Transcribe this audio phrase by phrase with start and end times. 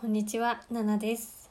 [0.00, 1.50] こんにちは、ナナです。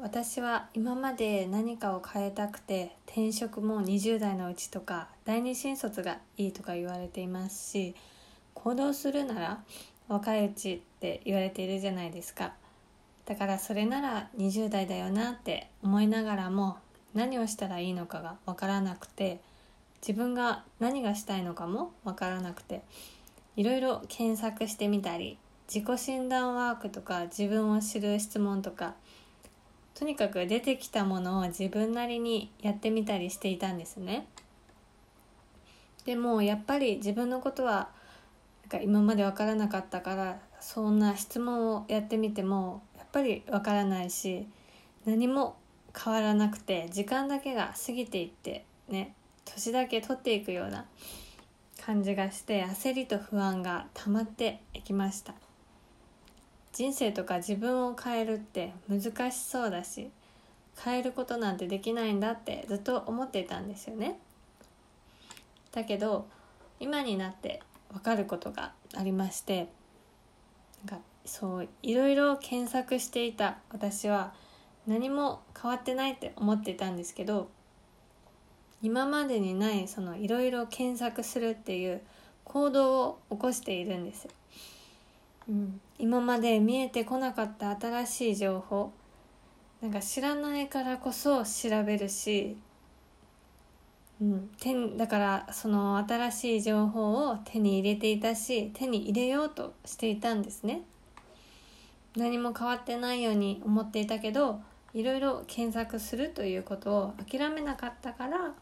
[0.00, 7.96] 私は今まで何かを変えたくて転職も20代のうちとか第二新卒がいいとか言われていますし
[8.54, 9.64] 行動するなら
[10.06, 12.52] 若いうちって言われているじゃないですか
[13.26, 16.76] だからそれなら20代だよなって思いながらも
[17.12, 19.40] 何をしたらいいのかが分からなくて
[20.00, 22.82] 自分が何がしたいのかも分からなくて
[23.56, 28.94] いろいろ検索してみたり自己診断ワークとか自分を知る質問とか
[29.94, 34.26] とにかく出てきたものを自分なりにやってみたりしていたんですね。
[36.04, 37.88] でもやっぱり自分のことは
[38.62, 44.46] なんか今まで分からなかったからそんな質問をやってみてもやっぱり分からないし
[45.06, 45.56] 何も
[45.96, 50.84] 変わらなくて時間だけが過ぎていってね年だけ取っていくような
[51.84, 55.43] 感じがして焦りと不安が溜まっていきました。
[56.74, 60.10] 人生とか自分を変えるって難しそうだし
[60.84, 64.18] 変えることなんてできないんだってずっと思っていたんですよね。
[65.72, 66.26] だけど
[66.80, 69.68] 今になって分かることがありまして
[70.84, 73.58] なんかそういろいろ検索していた。
[73.70, 74.34] 私は
[74.86, 77.48] 何も変わってないって思っていたんですけど
[78.82, 82.02] 今までにないそのいろいろ検索するっていう
[82.42, 84.28] 行動を起こしているんです、
[85.48, 88.92] うん、今まで見えてこなかった新しい情報。
[89.82, 92.56] なんか知らないからこそ調べるし、
[94.20, 100.82] うん、手だからその新しい情報を手に入れていたし手に入れようとしていたんですね。
[102.16, 104.60] 何も変わってないように思っていたけど
[104.94, 108.54] いろいろ検索するということを諦めなかったから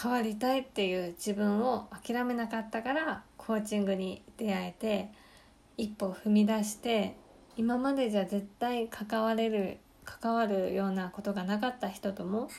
[0.00, 5.08] 変わりたいっていう自分を諦めなかったからコーチングに出会えて
[5.78, 7.16] 一歩踏み出して
[7.56, 12.50] 今までじゃ絶対関われる関わるようなことがなかった人とも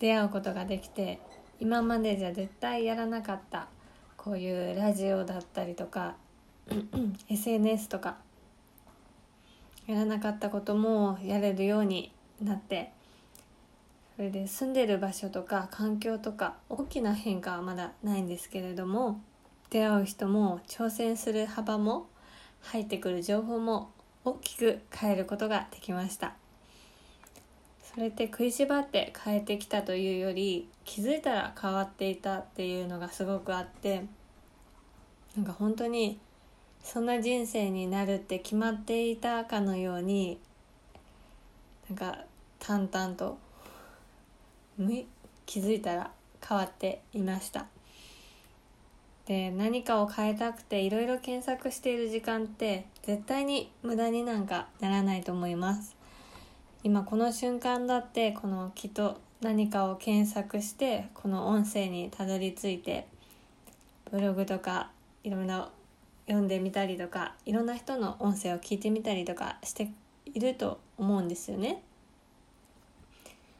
[0.00, 1.20] 出会うことができて
[1.60, 3.68] 今までじゃ絶対やらなかった
[4.16, 6.16] こういうラジオだったりとか
[7.30, 8.16] SNS とか
[9.86, 12.90] やらなかったこともやれるようになって
[14.16, 19.20] それで住んでる場所とか環境とか大きな変化はまだないんですけれども
[19.70, 22.06] 出会う人も挑戦する幅も
[22.60, 23.90] 入ってくる情報も
[24.24, 26.34] 大きく変えることができました。
[27.82, 34.04] それって食いしばって変えてきたというより気づいたら変わっていたっていうのがすごくあって
[35.36, 36.18] なんか本当に
[36.82, 40.38] そんな人生になるって決まっていたかのように
[41.88, 42.18] なんか
[42.58, 43.38] 淡々と
[45.46, 46.10] 気づいたら
[46.46, 47.66] 変わっていました。
[49.28, 55.96] で何かを変えたくていろいろ検索している時間って絶対に無駄になんかならないと思います
[56.82, 63.06] 今この瞬間だってこのきっと何かを検索してこの音声にたどり着いて
[64.10, 64.90] ブログとか
[65.22, 65.68] いろんな
[66.26, 69.90] 読んでみたりとかいろんな人の音声を聞いてみたりとかして
[70.24, 71.82] いると思うんですよね。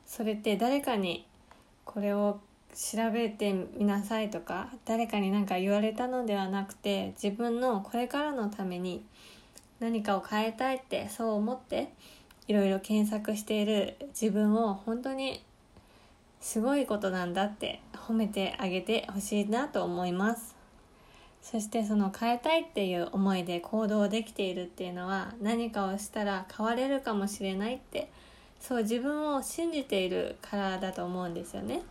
[0.07, 1.27] それって誰かに
[1.85, 2.41] これを
[2.75, 9.05] 調べてみなさいとか誰かに何か言われたのではなくて自分のこれからのために
[9.81, 11.93] 何かを変えたいってそう思って
[12.47, 15.43] いろいろ検索している自分を本当に
[16.41, 20.57] すごいことなんだって褒めてあげてほしいなと思います。
[21.43, 28.11] そしてその変えたいっていう思いで行動できているっていうのは何かをしたら変われるかもしれないって
[28.61, 31.83] そう自分を信じているからだと思うんですよね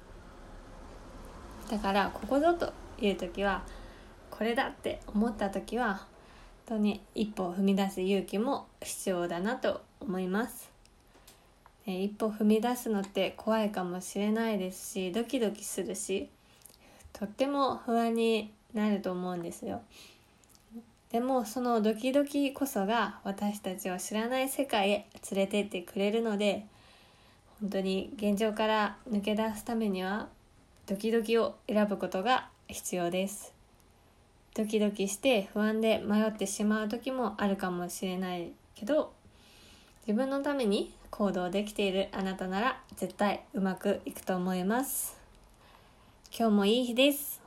[1.70, 3.64] だからここぞという時は
[4.32, 6.06] これだって思った時は
[6.68, 10.70] 本当に一歩踏み出す勇気も必要だなと思います。
[11.86, 16.28] 一歩踏み出すのって怖いかもしれないですしドキドキするし
[17.14, 19.82] とっても不安になると思うんですよ。
[21.12, 26.66] でもそのドキドキこそが私たちを知らない世界へ連れてってくれるので
[27.62, 30.28] 本当に現状から抜け出すためには
[30.88, 33.54] ドキドキを選ぶことが必要です。
[34.56, 39.12] ドキドキして不安で迷ってしまう時もあるかもしれないけど
[40.08, 45.18] 自分のために行動できているあなたなら絶対うまくいくと思います。
[46.32, 47.47] 今日もいい日です。